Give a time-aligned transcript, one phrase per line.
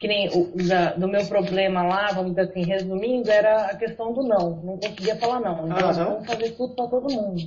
[0.00, 4.14] que nem o, da, do meu problema lá, vamos dizer assim, resumindo, era a questão
[4.14, 4.58] do não.
[4.62, 5.66] Não conseguia falar não.
[5.66, 6.04] Então, Aham.
[6.06, 7.42] vamos fazer tudo para todo mundo.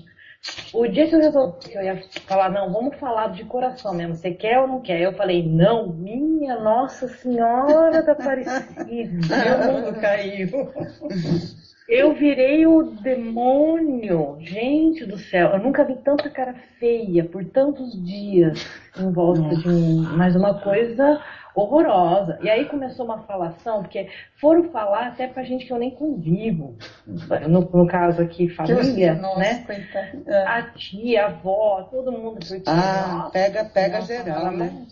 [0.72, 4.14] O dia que eu resolvi que eu ia falar, não, vamos falar de coração mesmo,
[4.14, 5.02] você quer ou não quer?
[5.02, 10.50] Eu falei, não, minha Nossa Senhora da Aparecida, meu mundo caiu.
[11.88, 17.92] Eu virei o demônio, gente do céu, eu nunca vi tanta cara feia por tantos
[18.06, 18.66] dias
[18.98, 21.22] em volta de mim, mas uma coisa
[21.56, 22.40] horrorosa.
[22.42, 24.08] E aí começou uma falação, porque
[24.40, 29.40] foram falar até pra gente que eu nem convivo, no, no caso aqui, família, Nossa,
[29.40, 29.64] né?
[29.66, 30.24] coitada.
[30.26, 30.48] É.
[30.48, 32.40] A tia, a avó, todo mundo.
[32.40, 34.86] Porque, Ah, nossa, pega, pega nossa, geral, né?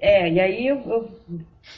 [0.00, 1.10] É, e aí eu, eu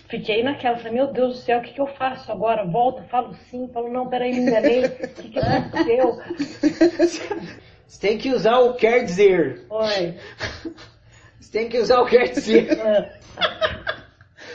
[0.09, 2.67] fiquei naquela, falei, meu Deus do céu, o que, que eu faço agora?
[2.67, 6.21] Volto, falo sim, falo, não, peraí, me enganei, o que, que aconteceu?
[7.87, 9.65] Você tem que usar o quer dizer.
[9.71, 10.15] Oi.
[11.41, 12.69] Você tem que usar o quer dizer.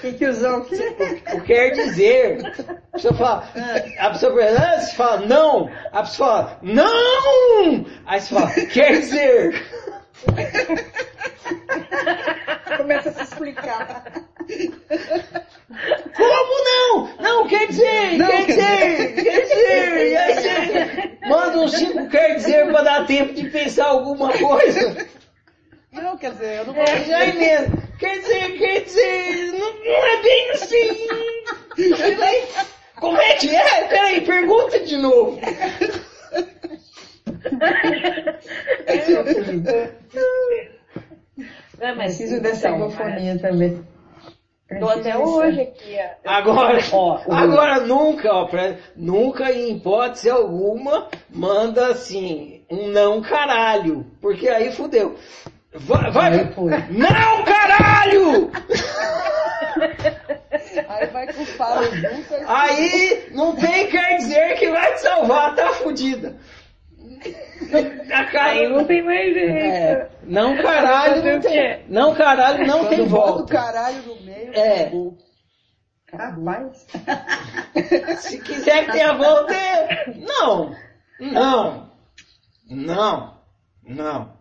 [0.01, 0.95] Tem que usar o quê?
[1.33, 2.37] O quer dizer.
[2.69, 3.49] A pessoa fala,
[3.97, 5.71] a pessoa pergunta, ah, você fala não.
[5.91, 7.85] A pessoa fala, não!
[8.05, 9.65] Aí você fala, quer dizer.
[12.85, 14.03] Começa a se explicar.
[16.15, 17.09] Como não?
[17.19, 20.17] Não, quer dizer, Não, quer quer dizer, quer dizer.
[20.17, 25.07] Aí você manda uns cinco quer dizer pra dar tempo de pensar alguma coisa.
[25.91, 27.81] Não, quer dizer, eu não vou É, já mesmo.
[27.97, 31.07] Quer dizer, quer dizer, não, não é bem assim.
[32.97, 33.87] Como é que é?
[33.87, 35.39] Peraí, pergunta de novo.
[38.87, 39.91] É,
[41.93, 43.85] mas, Preciso dessa então, egofonia também.
[44.69, 45.97] é, Tô até hoje aqui.
[46.25, 53.21] Agora, Ó, o- agora nunca, ó, pra- nunca em hipótese alguma manda assim, um não
[53.21, 55.15] caralho, porque aí fudeu.
[55.77, 56.53] Vai, vai,
[56.89, 58.49] não caralho!
[60.87, 66.37] Aí vai com aí- Aí não tem quer dizer que vai te salvar, tá fudida.
[68.07, 69.49] Cara- Aí não tem mais jeito.
[69.49, 73.53] É, não caralho, não tem, não caralho, não tem Quando o volta.
[73.53, 74.81] caralho no meio, É.
[74.83, 75.17] acabou.
[76.13, 76.87] Rapaz.
[78.19, 80.13] Se quiser que tenha volta, é...
[80.15, 80.75] não,
[81.19, 81.89] não,
[82.69, 83.37] não,
[83.83, 84.35] não.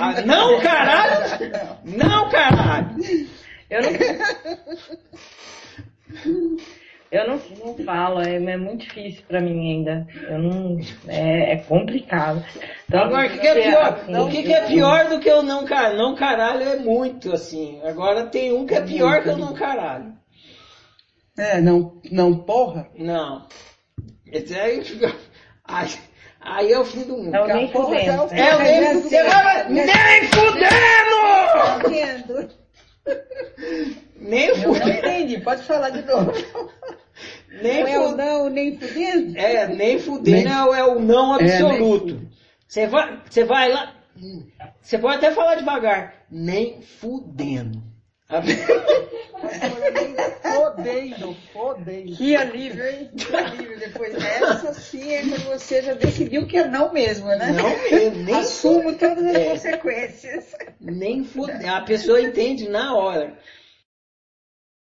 [0.00, 1.78] Ah, não, caralho!
[1.84, 2.96] Não, caralho!
[3.70, 3.90] Eu não.
[7.14, 10.06] Eu não, não falo, é, é muito difícil pra mim ainda.
[10.28, 10.78] Eu não.
[11.06, 12.44] É, é complicado.
[12.88, 13.82] Então, Agora, o que, que é pior?
[13.86, 15.96] assim, O que, que é pior do que o não caralho?
[15.96, 17.80] Não caralho é muito, assim.
[17.84, 20.12] Agora tem um que é pior que o não caralho.
[21.38, 22.88] É, não, não porra.
[22.96, 23.46] Não.
[24.26, 25.14] Esse aí fica...
[25.64, 25.88] Aí,
[26.40, 27.34] aí é o fim do mundo.
[27.34, 28.10] É o nem fudendo.
[28.10, 29.10] é o- É nem...
[29.24, 29.68] Vai...
[29.68, 30.74] Nem fudendo!
[31.52, 31.78] Tá?
[34.16, 34.90] Nem Eu não fudendo.
[34.98, 36.32] entendi, pode falar de novo.
[37.64, 38.16] Nem Não é o fudendo.
[38.28, 39.38] não, nem fudendo?
[39.38, 42.20] É, nem fudendo é, o- é o não É, nem absoluto.
[42.68, 43.94] Você vai, você vai lá,
[44.80, 47.82] você pode até falar devagar, nem fudendo.
[50.42, 52.16] Fodendo, fodendo.
[52.16, 53.10] Que alívio, hein?
[53.16, 53.78] Que alívio.
[53.78, 57.52] Depois dessa, sim, é quando você já decidiu que é não mesmo, né?
[57.52, 59.44] Não mesmo, nem Assumo todas as É.
[59.50, 60.54] consequências.
[60.80, 61.66] Nem fudendo.
[61.68, 63.36] A pessoa entende na hora.